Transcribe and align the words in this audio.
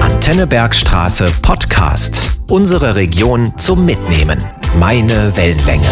Antenne 0.00 0.46
Bergstraße 0.46 1.30
Podcast. 1.40 2.36
Unsere 2.50 2.94
Region 2.94 3.56
zum 3.56 3.86
Mitnehmen. 3.86 4.38
Meine 4.78 5.34
Wellenlänge. 5.34 5.86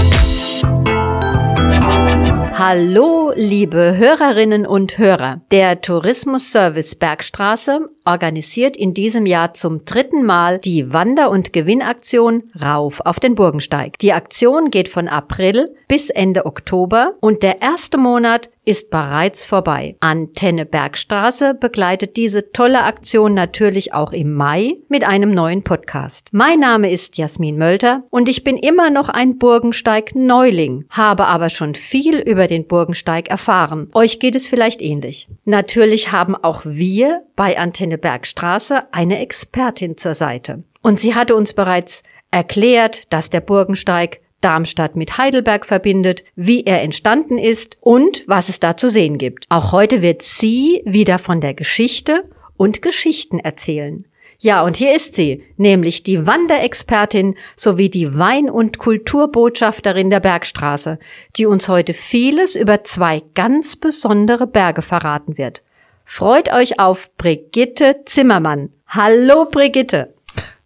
Hallo, 2.53 3.33
liebe 3.35 3.97
Hörerinnen 3.97 4.67
und 4.67 4.99
Hörer. 4.99 5.41
Der 5.51 5.81
Tourismusservice 5.81 6.95
Bergstraße 6.95 7.89
organisiert 8.05 8.77
in 8.77 8.95
diesem 8.95 9.27
Jahr 9.27 9.55
zum 9.55 9.85
dritten 9.85 10.25
Mal 10.25 10.59
die 10.59 10.93
Wander- 10.93 11.31
und 11.31 11.53
Gewinnaktion 11.53 12.45
Rauf 12.61 13.01
auf 13.05 13.21
den 13.21 13.35
Burgensteig. 13.35 13.99
Die 13.99 14.13
Aktion 14.13 14.71
geht 14.71 14.89
von 14.89 15.09
April 15.09 15.75
bis 15.89 16.11
Ende 16.11 16.47
Oktober 16.47 17.15
und 17.21 17.43
der 17.43 17.63
erste 17.63 17.99
Monat 17.99 18.49
ist 18.65 18.91
bereits 18.91 19.45
vorbei. 19.45 19.97
Antenne 20.01 20.65
Bergstraße 20.65 21.55
begleitet 21.55 22.17
diese 22.17 22.53
tolle 22.53 22.85
Aktion 22.85 23.35
natürlich 23.35 23.93
auch 23.93 24.13
im 24.13 24.35
Mai 24.35 24.77
mit 24.89 25.05
einem 25.05 25.35
neuen 25.35 25.65
Podcast. 25.65 26.29
Mein 26.33 26.61
Name 26.61 26.91
ist 26.91 27.19
Jasmin 27.19 27.59
Mölter 27.59 28.05
und 28.11 28.29
ich 28.29 28.45
bin 28.45 28.57
immer 28.57 28.91
noch 28.91 29.09
ein 29.09 29.39
Burgensteig-Neuling, 29.39 30.85
habe 30.91 31.27
aber 31.27 31.51
schon 31.51 31.75
viel 31.75 32.19
über 32.19 32.47
den 32.47 32.67
Burgensteig 32.67 33.29
erfahren. 33.29 33.91
Euch 33.95 34.21
geht 34.21 34.37
es 34.37 34.47
vielleicht 34.47 34.81
ähnlich. 34.81 35.29
Natürlich 35.45 36.13
haben 36.13 36.37
auch 36.37 36.63
wir 36.65 37.23
bei 37.35 37.59
Antenne 37.59 37.92
Bergstraße 37.99 38.93
eine 38.93 39.21
Expertin 39.21 39.97
zur 39.97 40.15
Seite. 40.15 40.65
Und 40.83 41.01
sie 41.01 41.15
hatte 41.15 41.35
uns 41.35 41.53
bereits 41.53 42.03
erklärt, 42.31 43.13
dass 43.13 43.31
der 43.31 43.41
Burgensteig 43.41 44.21
Darmstadt 44.41 44.97
mit 44.97 45.19
Heidelberg 45.19 45.65
verbindet, 45.65 46.25
wie 46.35 46.65
er 46.65 46.83
entstanden 46.83 47.39
ist 47.39 47.79
und 47.81 48.25
was 48.27 48.49
es 48.49 48.61
da 48.61 48.77
zu 48.77 48.89
sehen 48.89 49.17
gibt. 49.17 49.47
Auch 49.49 49.73
heute 49.73 50.03
wird 50.03 50.23
sie 50.23 50.83
wieder 50.85 51.19
von 51.19 51.41
der 51.41 51.55
Geschichte 51.55 52.29
und 52.57 52.83
Geschichten 52.83 53.39
erzählen. 53.39 54.07
Ja, 54.39 54.63
und 54.63 54.77
hier 54.77 54.97
ist 54.97 55.15
sie, 55.15 55.45
nämlich 55.57 56.03
die 56.03 56.27
Wanderexpertin 56.27 57.37
sowie 57.55 57.89
die 57.89 58.19
Wein- 58.19 58.51
und 58.51 58.79
Kulturbotschafterin 58.79 60.11
der 60.11 60.19
Bergstraße, 60.19 60.99
die 61.37 61.47
uns 61.47 61.69
heute 61.69 61.95
vieles 61.95 62.57
über 62.57 62.83
zwei 62.83 63.23
ganz 63.35 63.77
besondere 63.77 64.49
Berge 64.49 64.83
verraten 64.83 65.39
wird. 65.39 65.63
Freut 66.05 66.53
euch 66.53 66.79
auf 66.79 67.09
Brigitte 67.17 68.01
Zimmermann. 68.05 68.71
Hallo 68.87 69.47
Brigitte. 69.51 70.13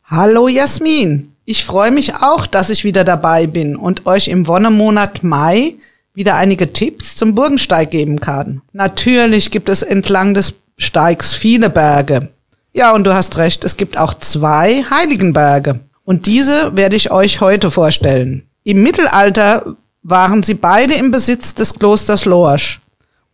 Hallo 0.05 0.49
Jasmin. 0.49 1.33
Ich 1.45 1.65
freue 1.65 1.93
mich 1.93 2.15
auch, 2.17 2.47
dass 2.47 2.71
ich 2.71 2.83
wieder 2.83 3.05
dabei 3.05 3.47
bin 3.47 3.77
und 3.77 4.07
euch 4.07 4.29
im 4.29 4.47
Wonnemonat 4.47 5.23
Mai 5.23 5.77
wieder 6.15 6.37
einige 6.37 6.73
Tipps 6.73 7.15
zum 7.15 7.35
Burgensteig 7.35 7.91
geben 7.91 8.21
kann. 8.21 8.63
Natürlich 8.73 9.51
gibt 9.51 9.69
es 9.69 9.83
entlang 9.83 10.35
des 10.35 10.55
Steigs 10.79 11.35
viele 11.35 11.71
Berge. 11.71 12.31
Ja, 12.73 12.93
und 12.93 13.05
du 13.05 13.15
hast 13.15 13.37
recht, 13.39 13.65
es 13.65 13.77
gibt 13.77 13.97
auch 13.97 14.15
zwei 14.15 14.85
Heiligenberge. 14.91 15.81
Und 16.05 16.27
diese 16.27 16.77
werde 16.77 16.97
ich 16.97 17.11
euch 17.11 17.41
heute 17.41 17.71
vorstellen. 17.71 18.49
Im 18.65 18.83
Mittelalter 18.83 19.77
waren 20.03 20.43
sie 20.43 20.55
beide 20.55 20.95
im 20.95 21.11
Besitz 21.11 21.55
des 21.55 21.75
Klosters 21.75 22.25
Lorsch 22.25 22.81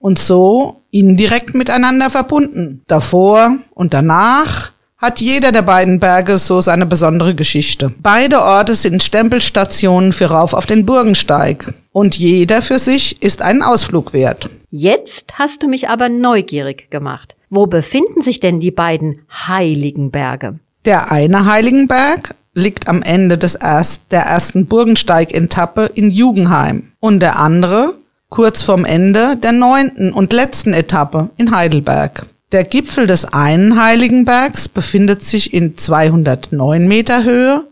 und 0.02 0.18
so 0.18 0.82
indirekt 0.90 1.54
miteinander 1.54 2.10
verbunden. 2.10 2.82
Davor 2.86 3.56
und 3.74 3.94
danach 3.94 4.72
hat 4.98 5.20
jeder 5.20 5.50
der 5.50 5.62
beiden 5.62 5.98
Berge 5.98 6.38
so 6.38 6.60
seine 6.60 6.86
besondere 6.86 7.34
Geschichte. 7.34 7.92
Beide 8.02 8.42
Orte 8.42 8.74
sind 8.74 9.02
Stempelstationen 9.02 10.12
für 10.12 10.26
Rauf 10.26 10.54
auf 10.54 10.66
den 10.66 10.86
Burgensteig 10.86 11.72
und 11.92 12.16
jeder 12.16 12.62
für 12.62 12.78
sich 12.78 13.20
ist 13.22 13.42
einen 13.42 13.62
Ausflug 13.62 14.12
wert. 14.12 14.50
Jetzt 14.70 15.38
hast 15.38 15.62
du 15.62 15.68
mich 15.68 15.88
aber 15.88 16.08
neugierig 16.08 16.90
gemacht. 16.90 17.34
Wo 17.50 17.66
befinden 17.66 18.22
sich 18.22 18.40
denn 18.40 18.60
die 18.60 18.70
beiden 18.70 19.20
heiligen 19.30 20.10
Berge? 20.10 20.58
Der 20.84 21.10
eine 21.12 21.46
Heiligenberg 21.46 22.34
liegt 22.54 22.88
am 22.88 23.02
Ende 23.02 23.38
des 23.38 23.54
erst, 23.54 24.02
der 24.10 24.22
ersten 24.22 24.66
Burgensteig-Etappe 24.66 25.90
in 25.94 26.10
Jugendheim 26.10 26.92
und 27.00 27.20
der 27.20 27.38
andere 27.38 27.94
kurz 28.32 28.62
vorm 28.62 28.84
Ende 28.86 29.36
der 29.36 29.52
neunten 29.52 30.12
und 30.12 30.32
letzten 30.32 30.72
Etappe 30.72 31.28
in 31.36 31.54
Heidelberg. 31.54 32.26
Der 32.50 32.64
Gipfel 32.64 33.06
des 33.06 33.26
einen 33.26 33.80
Heiligenbergs 33.80 34.68
befindet 34.68 35.22
sich 35.22 35.54
in 35.54 35.76
209 35.76 36.88
Meter 36.88 37.24
Höhe 37.24 37.66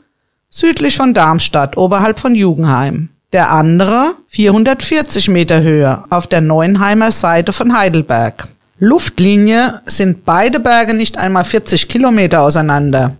südlich 0.50 0.96
von 0.96 1.14
Darmstadt 1.14 1.76
oberhalb 1.76 2.20
von 2.20 2.34
Jugendheim. 2.34 3.08
Der 3.32 3.50
andere 3.50 4.14
440 4.28 5.28
Meter 5.28 5.62
Höhe 5.62 6.04
auf 6.10 6.26
der 6.26 6.42
Neuenheimer 6.42 7.10
Seite 7.10 7.52
von 7.52 7.76
Heidelberg. 7.76 8.48
Luftlinie 8.78 9.80
sind 9.86 10.24
beide 10.24 10.60
Berge 10.60 10.94
nicht 10.94 11.18
einmal 11.18 11.44
40 11.44 11.88
Kilometer 11.88 12.42
auseinander 12.42 13.16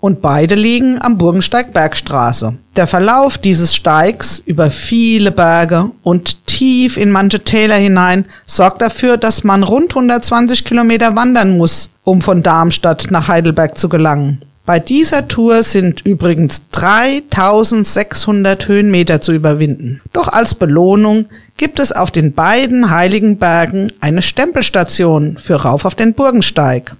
und 0.00 0.22
beide 0.22 0.54
liegen 0.54 1.00
am 1.00 1.18
Burgensteig 1.18 1.72
Bergstraße. 1.72 2.56
Der 2.74 2.86
Verlauf 2.86 3.38
dieses 3.38 3.74
Steigs 3.74 4.42
über 4.44 4.70
viele 4.70 5.30
Berge 5.30 5.90
und 6.02 6.38
tief 6.60 6.98
in 6.98 7.10
manche 7.10 7.40
Täler 7.40 7.76
hinein 7.76 8.26
sorgt 8.44 8.82
dafür, 8.82 9.16
dass 9.16 9.44
man 9.44 9.62
rund 9.62 9.92
120 9.92 10.66
Kilometer 10.66 11.16
wandern 11.16 11.56
muss, 11.56 11.88
um 12.02 12.20
von 12.20 12.42
Darmstadt 12.42 13.06
nach 13.10 13.28
Heidelberg 13.28 13.78
zu 13.78 13.88
gelangen. 13.88 14.44
Bei 14.66 14.78
dieser 14.78 15.26
Tour 15.26 15.62
sind 15.62 16.02
übrigens 16.04 16.60
3600 16.72 18.68
Höhenmeter 18.68 19.22
zu 19.22 19.32
überwinden. 19.32 20.02
Doch 20.12 20.28
als 20.28 20.54
Belohnung 20.54 21.28
gibt 21.56 21.80
es 21.80 21.92
auf 21.92 22.10
den 22.10 22.34
beiden 22.34 22.90
heiligen 22.90 23.38
Bergen 23.38 23.90
eine 24.02 24.20
Stempelstation 24.20 25.38
für 25.38 25.62
Rauf 25.62 25.86
auf 25.86 25.94
den 25.94 26.12
Burgensteig. 26.12 26.94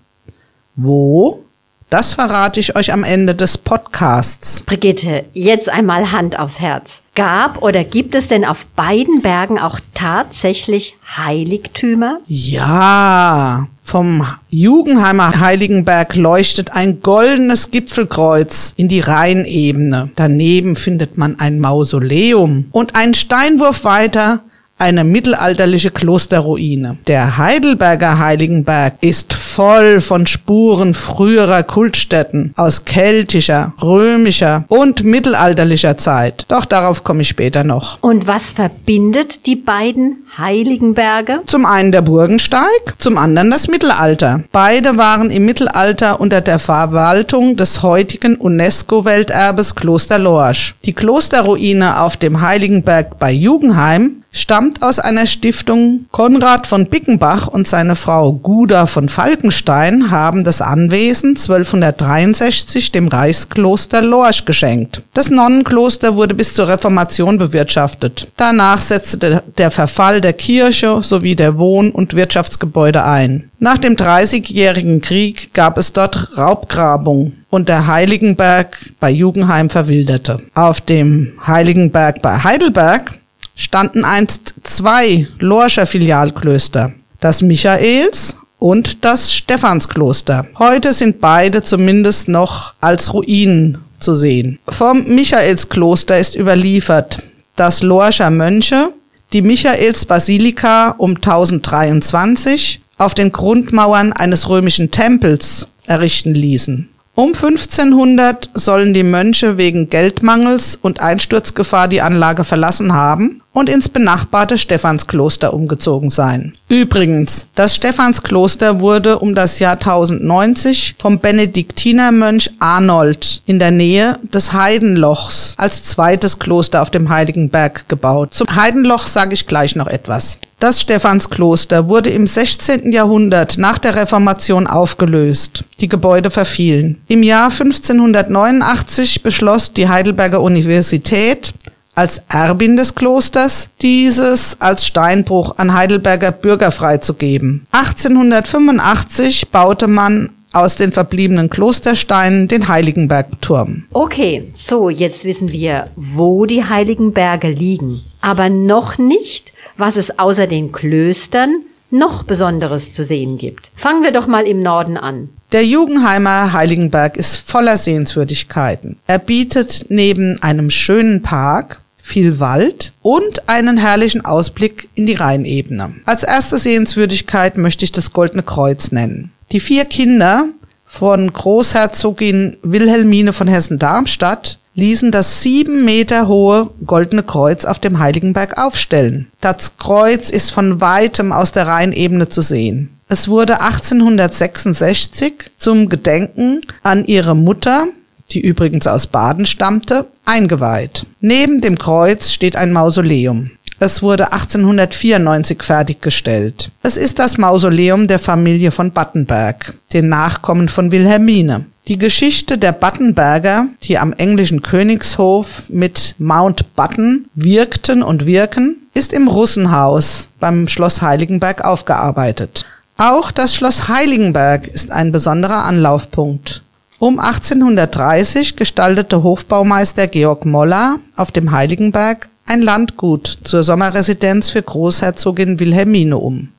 Wo? 0.75 1.45
Das 1.91 2.15
verrate 2.15 2.61
ich 2.61 2.77
euch 2.77 2.93
am 2.93 3.03
Ende 3.03 3.35
des 3.35 3.59
Podcasts. 3.59 4.63
Brigitte, 4.63 5.25
jetzt 5.33 5.69
einmal 5.69 6.13
Hand 6.13 6.39
aufs 6.39 6.61
Herz. 6.61 7.03
Gab 7.17 7.63
oder 7.63 7.83
gibt 7.83 8.15
es 8.15 8.29
denn 8.29 8.45
auf 8.45 8.67
beiden 8.77 9.23
Bergen 9.23 9.59
auch 9.59 9.81
tatsächlich 9.93 10.97
Heiligtümer? 11.17 12.21
Ja, 12.27 13.67
vom 13.83 14.25
Jugendheimer 14.51 15.41
Heiligenberg 15.41 16.15
leuchtet 16.15 16.71
ein 16.71 17.01
goldenes 17.03 17.73
Gipfelkreuz 17.73 18.73
in 18.77 18.87
die 18.87 19.01
Rheinebene. 19.01 20.11
Daneben 20.15 20.77
findet 20.77 21.19
man 21.19 21.41
ein 21.41 21.59
Mausoleum 21.59 22.67
und 22.71 22.95
ein 22.95 23.15
Steinwurf 23.15 23.83
weiter 23.83 24.45
eine 24.81 25.05
mittelalterliche 25.05 25.91
Klosterruine. 25.91 26.97
Der 27.07 27.37
Heidelberger 27.37 28.19
Heiligenberg 28.19 28.95
ist 29.03 29.33
voll 29.61 30.01
von 30.01 30.27
Spuren 30.27 30.95
früherer 30.95 31.63
Kultstätten 31.63 32.55
aus 32.57 32.87
keltischer, 32.87 33.75
römischer 33.83 34.65
und 34.69 35.05
mittelalterlicher 35.05 35.99
Zeit. 35.99 36.47
Doch 36.49 36.65
darauf 36.65 37.05
komme 37.05 37.21
ich 37.21 37.29
später 37.29 37.63
noch. 37.63 38.03
Und 38.03 38.27
was 38.27 38.53
verbindet 38.53 39.45
die 39.45 39.57
beiden 39.57 40.25
Heiligenberge? 40.39 41.41
Zum 41.45 41.67
einen 41.67 41.93
der 41.93 42.01
Burgensteig, 42.01 42.95
zum 42.97 43.19
anderen 43.19 43.51
das 43.51 43.69
Mittelalter. 43.69 44.45
Beide 44.51 44.97
waren 44.97 45.29
im 45.29 45.45
Mittelalter 45.45 46.21
unter 46.21 46.41
der 46.41 46.59
Verwaltung 46.59 47.59
des 47.59 47.83
heutigen 47.83 48.37
UNESCO-Welterbes 48.37 49.75
Kloster 49.75 50.19
Lorsch. 50.19 50.75
Die 50.87 50.95
Klosterruine 50.95 52.01
auf 52.01 52.17
dem 52.17 52.41
Heiligenberg 52.41 53.19
bei 53.19 53.31
Jugendheim 53.31 54.21
stammt 54.31 54.83
aus 54.83 54.99
einer 54.99 55.27
Stiftung. 55.27 56.07
Konrad 56.11 56.67
von 56.67 56.87
Bickenbach 56.87 57.49
und 57.49 57.67
seine 57.67 57.97
Frau 57.97 58.33
Guda 58.33 58.87
von 58.87 59.09
Falkenstein 59.09 60.11
haben 60.11 60.45
das 60.45 60.63
Anwesen 60.63 61.31
1263 61.31 62.93
dem 62.93 63.09
Reichskloster 63.09 64.03
Lorsch 64.03 64.45
geschenkt. 64.45 65.03
Das 65.15 65.31
Nonnenkloster 65.31 66.17
wurde 66.17 66.35
bis 66.35 66.55
zur 66.55 66.69
Reformation 66.69 67.39
bewirtschaftet. 67.39 68.31
Danach 68.37 68.81
setzte 68.81 69.43
der 69.59 69.71
Verfall 69.71 70.21
der 70.21 70.33
Kirche 70.33 71.01
sowie 71.03 71.37
der 71.37 71.59
Wohn- 71.59 71.91
und 71.91 72.15
Wirtschaftsgebäude 72.15 73.05
ein. 73.05 73.51
Nach 73.59 73.79
dem 73.79 73.97
Dreißigjährigen 73.97 75.01
Krieg 75.01 75.53
gab 75.53 75.77
es 75.77 75.93
dort 75.93 76.37
Raubgrabung 76.39 77.35
und 77.51 77.69
der 77.69 77.87
Heiligenberg 77.87 78.79
bei 79.01 79.11
Jugendheim 79.11 79.69
verwilderte. 79.69 80.39
Auf 80.55 80.81
dem 80.81 81.33
Heiligenberg 81.47 82.23
bei 82.23 82.39
Heidelberg 82.39 83.20
standen 83.61 84.05
einst 84.05 84.55
zwei 84.65 85.27
Lorscher 85.39 85.87
Filialklöster, 85.87 86.95
das 87.21 87.43
Michaels 87.43 88.35
und 88.59 89.05
das 89.05 89.33
Stephanskloster. 89.33 90.47
Heute 90.59 90.95
sind 90.95 91.21
beide 91.21 91.63
zumindest 91.63 92.29
noch 92.29 92.75
als 92.81 93.13
Ruinen 93.13 93.79
zu 93.99 94.15
sehen. 94.15 94.59
Vom 94.67 95.05
Michaelskloster 95.05 96.19
ist 96.19 96.37
überliefert, 96.37 97.23
dass 97.55 97.83
Lorscher 97.83 98.31
Mönche 98.31 98.95
die 99.35 99.43
Michaelsbasilika 99.43 100.95
um 100.97 101.17
1023 101.17 102.81
auf 102.97 103.15
den 103.15 103.31
Grundmauern 103.31 104.15
eines 104.15 104.49
römischen 104.49 104.91
Tempels 104.91 105.69
errichten 105.87 106.35
ließen 106.35 106.89
Um 107.21 107.35
1500 107.35 108.49
sollen 108.55 108.95
die 108.95 109.03
Mönche 109.03 109.59
wegen 109.59 109.91
Geldmangels 109.91 110.79
und 110.81 111.01
Einsturzgefahr 111.03 111.87
die 111.87 112.01
Anlage 112.01 112.45
verlassen 112.45 112.95
haben 112.95 113.43
und 113.53 113.69
ins 113.69 113.91
benachbarte 113.91 114.57
Stephanskloster 114.57 115.53
umgezogen 115.53 116.09
sein. 116.09 116.55
Übrigens, 116.71 117.47
das 117.55 117.77
Stephanskloster 117.77 118.81
wurde 118.81 119.19
um 119.19 119.35
das 119.35 119.59
Jahr 119.59 119.75
1090 119.75 120.97
vom 120.99 121.19
Benediktinermönch 121.19 122.53
Arnold 122.59 123.43
in 123.45 123.59
der 123.59 123.71
Nähe 123.71 124.19
des 124.33 124.55
Heidenlochs 124.55 125.53
als 125.59 125.85
zweites 125.85 126.39
Kloster 126.39 126.81
auf 126.81 126.91
dem 126.91 127.11
Heiligen 127.11 127.51
Berg 127.51 127.87
gebaut. 127.91 128.33
Zum 128.33 128.47
Heidenloch 128.57 129.07
sage 129.07 129.35
ich 129.35 129.47
gleich 129.47 129.77
noch 129.77 129.89
etwas. 129.89 130.39
Das 130.61 130.83
Stephanskloster 130.83 131.89
wurde 131.89 132.11
im 132.11 132.27
16. 132.27 132.93
Jahrhundert 132.93 133.57
nach 133.57 133.79
der 133.79 133.97
Reformation 133.97 134.67
aufgelöst. 134.67 135.65
Die 135.81 135.89
Gebäude 135.89 136.31
verfielen. 136.31 137.01
Im 137.09 137.23
Jahr 137.23 137.51
1589 137.51 139.23
beschloss 139.23 139.73
die 139.73 139.89
Heidelberger 139.89 140.43
Universität, 140.43 141.55
als 141.95 142.23
Erbin 142.29 142.77
des 142.77 142.95
Klosters, 142.95 143.71
dieses 143.81 144.59
als 144.61 144.85
Steinbruch 144.87 145.57
an 145.57 145.73
Heidelberger 145.73 146.31
Bürger 146.31 146.73
freizugeben. 146.73 147.67
1885 147.73 149.49
baute 149.49 149.89
man 149.89 150.29
aus 150.53 150.77
den 150.77 150.93
verbliebenen 150.93 151.49
Klostersteinen 151.49 152.49
den 152.49 152.69
Heiligenbergturm. 152.69 153.85
Okay, 153.93 154.51
so 154.53 154.91
jetzt 154.91 155.25
wissen 155.25 155.53
wir, 155.53 155.89
wo 155.97 156.45
die 156.45 156.65
Heiligenberge 156.65 157.49
liegen, 157.49 158.03
aber 158.21 158.51
noch 158.51 158.99
nicht, 158.99 159.53
was 159.77 159.97
es 159.97 160.19
außer 160.19 160.47
den 160.47 160.73
Klöstern 160.73 161.63
noch 161.91 162.23
Besonderes 162.23 162.93
zu 162.93 163.05
sehen 163.05 163.39
gibt. 163.39 163.73
Fangen 163.75 164.03
wir 164.03 164.13
doch 164.13 164.27
mal 164.27 164.47
im 164.47 164.63
Norden 164.63 164.97
an. 164.97 165.31
Der 165.53 165.65
Jugendheimer 165.65 166.53
Heiligenberg 166.53 167.17
ist 167.17 167.37
voller 167.37 167.77
Sehenswürdigkeiten. 167.77 168.99
Er 169.09 169.19
bietet 169.19 169.87
neben 169.89 170.41
einem 170.43 170.71
schönen 170.71 171.23
Park 171.23 171.81
viel 171.97 172.39
Wald 172.41 172.93
und 173.03 173.49
einen 173.49 173.79
herrlichen 173.79 174.25
Ausblick 174.25 174.89
in 174.95 175.07
die 175.07 175.15
Rheinebene. 175.15 175.95
Als 176.05 176.23
erste 176.23 176.59
Sehenswürdigkeit 176.59 177.57
möchte 177.57 177.85
ich 177.85 177.93
das 177.93 178.13
Goldene 178.13 178.43
Kreuz 178.43 178.93
nennen. 178.93 179.33
Die 179.53 179.61
vier 179.61 179.85
Kinder 179.85 180.47
von 180.87 181.33
Großherzogin 181.33 182.57
Wilhelmine 182.63 183.33
von 183.33 183.49
Hessen-Darmstadt 183.49 184.59
ließen 184.81 185.13
das 185.13 185.43
sieben 185.43 185.85
Meter 185.85 186.27
hohe 186.27 186.71
Goldene 186.85 187.23
Kreuz 187.23 187.65
auf 187.65 187.79
dem 187.79 187.99
Heiligenberg 187.99 188.59
aufstellen. 188.59 189.29
Das 189.41 189.77
Kreuz 189.77 190.31
ist 190.31 190.51
von 190.51 190.81
weitem 190.81 191.33
aus 191.33 191.53
der 191.53 191.67
Rheinebene 191.67 192.29
zu 192.29 192.43
sehen. 192.43 192.97
Es 193.09 193.29
wurde 193.29 193.61
1866 193.61 195.51
zum 195.57 195.89
Gedenken 195.89 196.63
an 196.83 197.05
ihre 197.05 197.37
Mutter, 197.37 197.89
die 198.31 198.41
übrigens 198.41 198.87
aus 198.87 199.07
Baden 199.07 199.47
stammte, 199.47 200.07
eingeweiht. 200.25 201.07
Neben 201.21 201.61
dem 201.61 201.77
Kreuz 201.77 202.31
steht 202.31 202.57
ein 202.57 202.73
Mausoleum. 202.73 203.51
Es 203.83 204.03
wurde 204.03 204.33
1894 204.33 205.63
fertiggestellt. 205.63 206.69
Es 206.83 206.97
ist 206.97 207.19
das 207.19 207.39
Mausoleum 207.39 208.07
der 208.07 208.19
Familie 208.19 208.71
von 208.71 208.93
Battenberg, 208.93 209.75
den 209.93 210.09
Nachkommen 210.09 210.69
von 210.69 210.93
Wilhelmine. 210.93 211.67
Die 211.91 211.99
Geschichte 211.99 212.57
der 212.57 212.71
Battenberger, 212.71 213.67
die 213.83 213.99
am 213.99 214.13
englischen 214.13 214.63
Königshof 214.63 215.63
mit 215.67 216.15
Mount 216.19 216.77
Button 216.77 217.29
wirkten 217.35 218.05
und 218.05 218.27
wirken, 218.27 218.87
ist 218.95 219.13
im 219.13 219.27
Russenhaus 219.27 220.29
beim 220.39 220.69
Schloss 220.69 221.03
Heiligenberg 221.03 221.65
aufgearbeitet. 221.65 222.65
Auch 222.97 223.33
das 223.33 223.57
Schloss 223.57 223.89
Heiligenberg 223.89 224.69
ist 224.69 224.93
ein 224.93 225.11
besonderer 225.11 225.65
Anlaufpunkt. 225.65 226.63
Um 227.01 227.19
1830 227.19 228.55
gestaltete 228.55 229.25
Hofbaumeister 229.25 230.07
Georg 230.07 230.47
Moller 230.47 231.01
auf 231.17 231.33
dem 231.33 231.51
Heiligenberg 231.51 232.29
ein 232.47 232.63
Landgut 232.63 233.41
zur 233.43 233.65
Sommerresidenz 233.65 234.49
für 234.51 234.63
Großherzogin 234.63 235.59
Wilhelmine 235.59 236.19
um. 236.19 236.51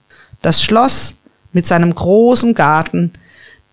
Das 0.42 0.62
Schloss 0.62 1.16
mit 1.54 1.66
seinem 1.66 1.95
großen 1.95 2.54
Garten 2.54 3.13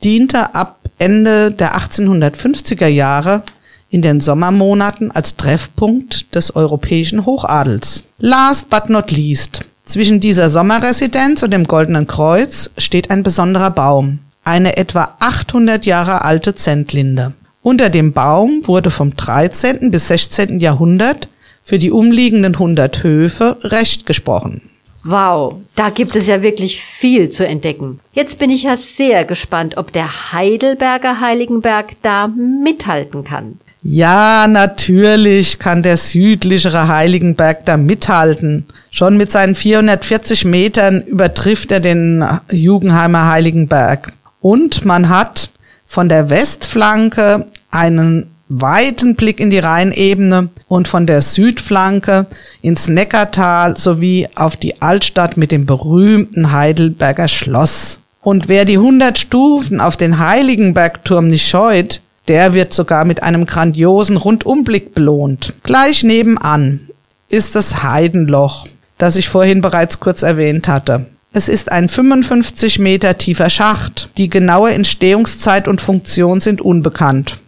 diente 0.04 0.54
ab 0.54 0.77
Ende 0.98 1.52
der 1.52 1.76
1850er 1.76 2.86
Jahre 2.86 3.42
in 3.90 4.02
den 4.02 4.20
Sommermonaten 4.20 5.10
als 5.10 5.36
Treffpunkt 5.36 6.34
des 6.34 6.54
europäischen 6.54 7.24
Hochadels. 7.24 8.04
Last 8.18 8.68
but 8.68 8.90
not 8.90 9.10
least, 9.10 9.60
zwischen 9.84 10.20
dieser 10.20 10.50
Sommerresidenz 10.50 11.42
und 11.42 11.52
dem 11.52 11.64
Goldenen 11.64 12.06
Kreuz 12.06 12.70
steht 12.76 13.10
ein 13.10 13.22
besonderer 13.22 13.70
Baum, 13.70 14.18
eine 14.44 14.76
etwa 14.76 15.16
800 15.20 15.86
Jahre 15.86 16.22
alte 16.22 16.54
Zentlinde. 16.54 17.34
Unter 17.62 17.90
dem 17.90 18.12
Baum 18.12 18.62
wurde 18.64 18.90
vom 18.90 19.16
13. 19.16 19.90
bis 19.90 20.08
16. 20.08 20.58
Jahrhundert 20.60 21.28
für 21.64 21.78
die 21.78 21.90
umliegenden 21.90 22.54
100 22.54 23.02
Höfe 23.02 23.58
Recht 23.62 24.06
gesprochen. 24.06 24.62
Wow, 25.10 25.54
da 25.74 25.88
gibt 25.88 26.16
es 26.16 26.26
ja 26.26 26.42
wirklich 26.42 26.82
viel 26.82 27.30
zu 27.30 27.46
entdecken. 27.46 28.00
Jetzt 28.12 28.38
bin 28.38 28.50
ich 28.50 28.64
ja 28.64 28.76
sehr 28.76 29.24
gespannt, 29.24 29.78
ob 29.78 29.90
der 29.90 30.32
Heidelberger 30.32 31.18
Heiligenberg 31.18 31.92
da 32.02 32.28
mithalten 32.28 33.24
kann. 33.24 33.58
Ja, 33.80 34.46
natürlich 34.46 35.58
kann 35.58 35.82
der 35.82 35.96
südlichere 35.96 36.88
Heiligenberg 36.88 37.64
da 37.64 37.78
mithalten. 37.78 38.66
Schon 38.90 39.16
mit 39.16 39.32
seinen 39.32 39.54
440 39.54 40.44
Metern 40.44 41.00
übertrifft 41.00 41.72
er 41.72 41.80
den 41.80 42.22
Jugendheimer 42.50 43.30
Heiligenberg. 43.30 44.12
Und 44.42 44.84
man 44.84 45.08
hat 45.08 45.48
von 45.86 46.10
der 46.10 46.28
Westflanke 46.28 47.46
einen 47.70 48.26
weiten 48.48 49.14
Blick 49.14 49.40
in 49.40 49.50
die 49.50 49.58
Rheinebene 49.58 50.48
und 50.68 50.88
von 50.88 51.06
der 51.06 51.22
Südflanke 51.22 52.26
ins 52.62 52.88
Neckartal 52.88 53.76
sowie 53.76 54.28
auf 54.34 54.56
die 54.56 54.80
Altstadt 54.80 55.36
mit 55.36 55.52
dem 55.52 55.66
berühmten 55.66 56.52
Heidelberger 56.52 57.28
Schloss. 57.28 58.00
Und 58.22 58.48
wer 58.48 58.64
die 58.64 58.76
100 58.76 59.18
Stufen 59.18 59.80
auf 59.80 59.96
den 59.96 60.18
Heiligenbergturm 60.18 61.28
nicht 61.28 61.48
scheut, 61.48 62.02
der 62.26 62.52
wird 62.52 62.74
sogar 62.74 63.04
mit 63.04 63.22
einem 63.22 63.46
grandiosen 63.46 64.16
Rundumblick 64.16 64.94
belohnt. 64.94 65.54
Gleich 65.62 66.04
nebenan 66.04 66.88
ist 67.28 67.54
das 67.54 67.82
Heidenloch, 67.82 68.66
das 68.98 69.16
ich 69.16 69.28
vorhin 69.28 69.60
bereits 69.60 70.00
kurz 70.00 70.22
erwähnt 70.22 70.68
hatte. 70.68 71.06
Es 71.32 71.48
ist 71.48 71.70
ein 71.70 71.88
55 71.88 72.78
Meter 72.78 73.18
tiefer 73.18 73.50
Schacht. 73.50 74.10
Die 74.16 74.30
genaue 74.30 74.72
Entstehungszeit 74.72 75.68
und 75.68 75.80
Funktion 75.80 76.40
sind 76.40 76.60
unbekannt. 76.60 77.38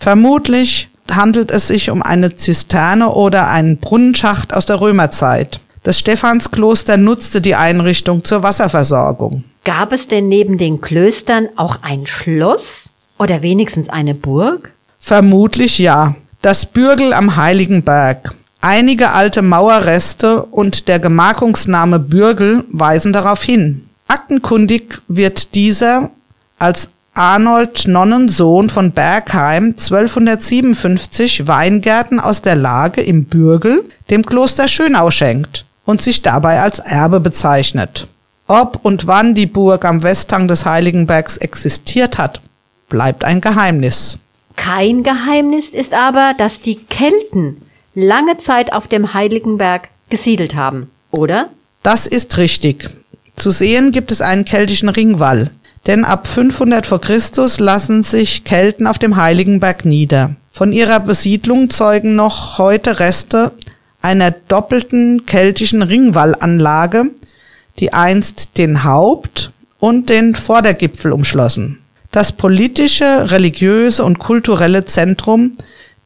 Vermutlich 0.00 0.88
handelt 1.10 1.50
es 1.50 1.68
sich 1.68 1.90
um 1.90 2.02
eine 2.02 2.34
Zisterne 2.34 3.10
oder 3.10 3.50
einen 3.50 3.76
Brunnenschacht 3.76 4.54
aus 4.54 4.64
der 4.64 4.80
Römerzeit. 4.80 5.60
Das 5.82 5.98
Stephanskloster 5.98 6.96
nutzte 6.96 7.42
die 7.42 7.54
Einrichtung 7.54 8.24
zur 8.24 8.42
Wasserversorgung. 8.42 9.44
Gab 9.64 9.92
es 9.92 10.08
denn 10.08 10.28
neben 10.28 10.56
den 10.56 10.80
Klöstern 10.80 11.50
auch 11.56 11.82
ein 11.82 12.06
Schloss 12.06 12.92
oder 13.18 13.42
wenigstens 13.42 13.90
eine 13.90 14.14
Burg? 14.14 14.72
Vermutlich 14.98 15.78
ja. 15.78 16.14
Das 16.40 16.64
Bürgel 16.64 17.12
am 17.12 17.36
Heiligen 17.36 17.82
Berg. 17.82 18.34
Einige 18.62 19.10
alte 19.10 19.42
Mauerreste 19.42 20.44
und 20.44 20.88
der 20.88 20.98
Gemarkungsname 20.98 21.98
Bürgel 21.98 22.64
weisen 22.70 23.12
darauf 23.12 23.42
hin. 23.42 23.86
Aktenkundig 24.08 25.02
wird 25.08 25.54
dieser 25.54 26.10
als 26.58 26.88
Arnold 27.14 27.88
Nonnensohn 27.88 28.70
von 28.70 28.92
Bergheim 28.92 29.74
1257 29.76 31.46
Weingärten 31.46 32.20
aus 32.20 32.40
der 32.40 32.54
Lage 32.54 33.00
im 33.00 33.24
Bürgel 33.24 33.88
dem 34.10 34.24
Kloster 34.24 34.68
Schönau 34.68 35.10
schenkt 35.10 35.66
und 35.84 36.00
sich 36.00 36.22
dabei 36.22 36.60
als 36.60 36.78
Erbe 36.78 37.20
bezeichnet. 37.20 38.06
Ob 38.46 38.80
und 38.82 39.06
wann 39.06 39.34
die 39.34 39.46
Burg 39.46 39.84
am 39.84 40.02
Westhang 40.02 40.48
des 40.48 40.64
Heiligenbergs 40.64 41.36
existiert 41.36 42.16
hat, 42.16 42.40
bleibt 42.88 43.24
ein 43.24 43.40
Geheimnis. 43.40 44.18
Kein 44.56 45.02
Geheimnis 45.02 45.70
ist 45.70 45.94
aber, 45.94 46.34
dass 46.38 46.60
die 46.60 46.76
Kelten 46.76 47.62
lange 47.94 48.36
Zeit 48.38 48.72
auf 48.72 48.88
dem 48.88 49.14
Heiligenberg 49.14 49.88
gesiedelt 50.10 50.54
haben, 50.54 50.90
oder? 51.10 51.50
Das 51.82 52.06
ist 52.06 52.36
richtig. 52.36 52.90
Zu 53.36 53.50
sehen 53.50 53.90
gibt 53.90 54.12
es 54.12 54.20
einen 54.20 54.44
keltischen 54.44 54.88
Ringwall, 54.88 55.50
denn 55.86 56.04
ab 56.04 56.26
500 56.26 56.86
vor 56.86 57.00
Christus 57.00 57.58
lassen 57.58 58.02
sich 58.02 58.44
Kelten 58.44 58.86
auf 58.86 58.98
dem 58.98 59.16
Heiligenberg 59.16 59.84
nieder. 59.84 60.36
Von 60.52 60.72
ihrer 60.72 61.00
Besiedlung 61.00 61.70
zeugen 61.70 62.16
noch 62.16 62.58
heute 62.58 63.00
Reste 63.00 63.52
einer 64.02 64.30
doppelten 64.30 65.26
keltischen 65.26 65.82
Ringwallanlage, 65.82 67.10
die 67.78 67.92
einst 67.92 68.58
den 68.58 68.84
Haupt- 68.84 69.52
und 69.78 70.10
den 70.10 70.34
Vordergipfel 70.34 71.12
umschlossen. 71.12 71.78
Das 72.10 72.32
politische, 72.32 73.30
religiöse 73.30 74.04
und 74.04 74.18
kulturelle 74.18 74.84
Zentrum 74.84 75.52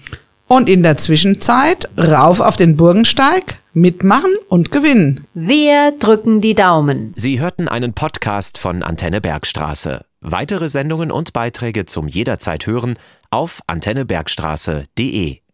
Und 0.48 0.68
in 0.68 0.82
der 0.82 0.96
Zwischenzeit 0.96 1.88
rauf 1.96 2.40
auf 2.40 2.56
den 2.56 2.76
Burgensteig, 2.76 3.60
mitmachen 3.74 4.34
und 4.48 4.72
gewinnen. 4.72 5.24
Wir 5.34 5.92
drücken 6.00 6.40
die 6.40 6.56
Daumen. 6.56 7.14
Sie 7.14 7.38
hörten 7.38 7.68
einen 7.68 7.92
Podcast 7.92 8.58
von 8.58 8.82
Antenne 8.82 9.20
Bergstraße. 9.20 10.00
Weitere 10.20 10.68
Sendungen 10.68 11.12
und 11.12 11.32
Beiträge 11.32 11.86
zum 11.86 12.08
jederzeit 12.08 12.66
hören 12.66 12.98
auf 13.30 13.62
antennebergstraße.de. 13.66 15.40